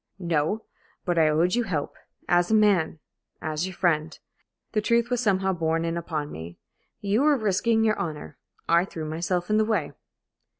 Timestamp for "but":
1.05-1.19